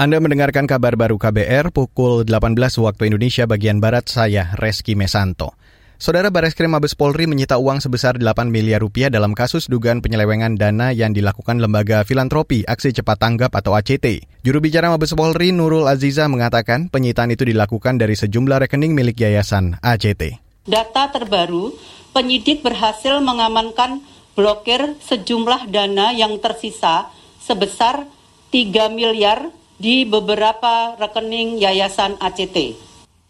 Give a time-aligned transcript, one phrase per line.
[0.00, 5.52] Anda mendengarkan kabar baru KBR pukul 18 waktu Indonesia bagian Barat, saya Reski Mesanto.
[6.00, 10.88] Saudara Bareskrim Mabes Polri menyita uang sebesar 8 miliar rupiah dalam kasus dugaan penyelewengan dana
[10.96, 14.24] yang dilakukan lembaga filantropi Aksi Cepat Tanggap atau ACT.
[14.40, 19.76] Juru bicara Mabes Polri Nurul Aziza mengatakan penyitaan itu dilakukan dari sejumlah rekening milik yayasan
[19.84, 20.40] ACT.
[20.64, 21.76] Data terbaru,
[22.16, 24.00] penyidik berhasil mengamankan
[24.32, 27.12] blokir sejumlah dana yang tersisa
[27.44, 28.08] sebesar
[28.48, 32.76] 3 miliar di beberapa rekening Yayasan ACT.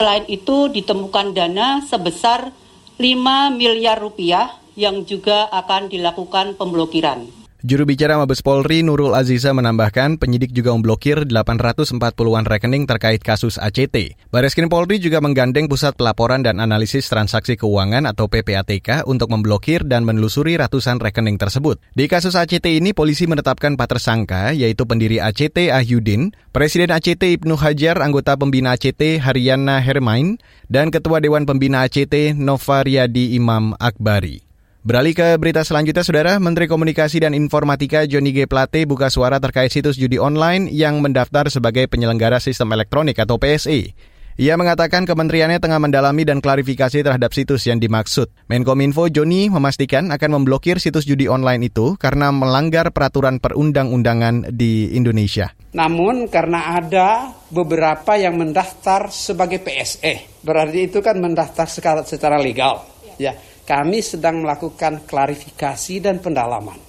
[0.00, 2.48] Selain itu ditemukan dana sebesar
[2.96, 7.37] 5 miliar rupiah yang juga akan dilakukan pemblokiran.
[7.58, 14.14] Juru bicara Mabes Polri Nurul Aziza menambahkan penyidik juga memblokir 840-an rekening terkait kasus ACT.
[14.30, 20.06] Bareskrim Polri juga menggandeng Pusat Pelaporan dan Analisis Transaksi Keuangan atau PPATK untuk memblokir dan
[20.06, 21.82] menelusuri ratusan rekening tersebut.
[21.98, 27.58] Di kasus ACT ini polisi menetapkan empat tersangka yaitu pendiri ACT Ahyudin, Presiden ACT Ibnu
[27.58, 30.38] Hajar, anggota pembina ACT Haryana Hermain,
[30.70, 34.47] dan Ketua Dewan Pembina ACT Nova Riyadi Imam Akbari.
[34.88, 36.40] Beralih ke berita selanjutnya, Saudara.
[36.40, 38.48] Menteri Komunikasi dan Informatika Johnny G.
[38.48, 43.92] Plate buka suara terkait situs judi online yang mendaftar sebagai penyelenggara sistem elektronik atau PSE.
[44.40, 48.32] Ia mengatakan kementeriannya tengah mendalami dan klarifikasi terhadap situs yang dimaksud.
[48.48, 55.52] Menkominfo Joni memastikan akan memblokir situs judi online itu karena melanggar peraturan perundang-undangan di Indonesia.
[55.76, 62.96] Namun karena ada beberapa yang mendaftar sebagai PSE, berarti itu kan mendaftar secara, secara legal.
[63.18, 63.34] Ya,
[63.68, 66.80] kami sedang melakukan klarifikasi dan pendalaman.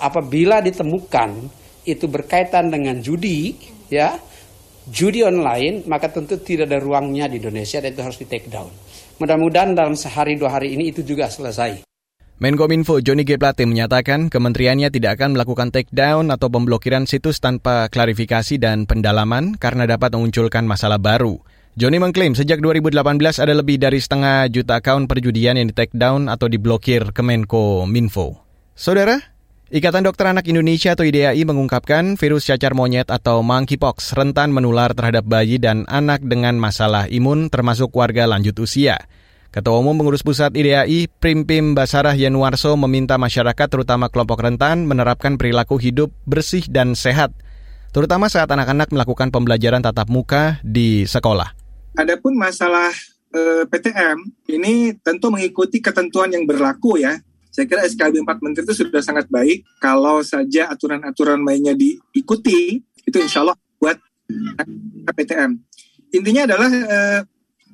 [0.00, 1.52] Apabila ditemukan
[1.84, 3.52] itu berkaitan dengan judi,
[3.92, 4.16] ya,
[4.88, 8.72] judi online, maka tentu tidak ada ruangnya di Indonesia dan itu harus di take down.
[9.20, 11.84] Mudah-mudahan dalam sehari dua hari ini itu juga selesai.
[12.34, 13.38] Menkominfo Johnny G.
[13.38, 19.54] Plate menyatakan kementeriannya tidak akan melakukan take down atau pemblokiran situs tanpa klarifikasi dan pendalaman
[19.54, 21.38] karena dapat memunculkan masalah baru.
[21.74, 26.46] Joni mengklaim sejak 2018 ada lebih dari setengah juta akun perjudian yang di-take down atau
[26.46, 28.46] diblokir Kemenko Minfo.
[28.78, 29.18] Saudara,
[29.74, 35.26] Ikatan Dokter Anak Indonesia atau IDAI mengungkapkan virus cacar monyet atau monkeypox rentan menular terhadap
[35.26, 39.10] bayi dan anak dengan masalah imun termasuk warga lanjut usia.
[39.50, 45.82] Ketua Umum Pengurus Pusat IDAI, Primpim Basarah Yanuarso meminta masyarakat terutama kelompok rentan menerapkan perilaku
[45.82, 47.34] hidup bersih dan sehat,
[47.90, 51.63] terutama saat anak-anak melakukan pembelajaran tatap muka di sekolah.
[51.94, 52.90] Adapun masalah
[53.34, 54.18] eh, PTM
[54.50, 57.18] ini tentu mengikuti ketentuan yang berlaku ya.
[57.54, 59.62] Saya kira SKB 4 Menteri itu sudah sangat baik.
[59.78, 63.94] Kalau saja aturan-aturan mainnya diikuti, itu insya Allah buat
[65.14, 65.54] PTM.
[66.18, 67.20] Intinya adalah eh,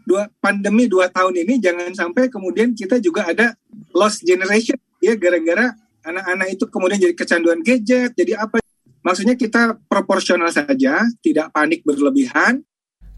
[0.04, 3.54] dua pandemi dua tahun ini jangan sampai kemudian kita juga ada
[3.94, 5.72] lost generation ya gara-gara
[6.04, 8.60] anak-anak itu kemudian jadi kecanduan gadget, jadi apa?
[9.00, 12.60] Maksudnya kita proporsional saja, tidak panik berlebihan,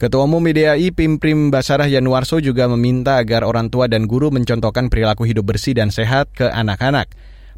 [0.03, 5.23] Ketua Umum IDAI Pimprim Basarah Yanuarso juga meminta agar orang tua dan guru mencontohkan perilaku
[5.23, 7.07] hidup bersih dan sehat ke anak-anak.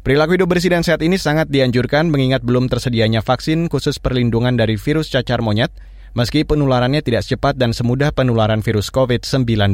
[0.05, 4.77] Perilaku hidup bersih dan sehat ini sangat dianjurkan mengingat belum tersedianya vaksin khusus perlindungan dari
[4.77, 5.73] virus cacar monyet,
[6.13, 9.73] meski penularannya tidak secepat dan semudah penularan virus COVID-19.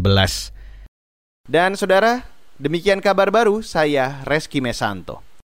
[1.51, 2.23] Dan saudara,
[2.55, 5.30] demikian kabar baru saya Reski Mesanto.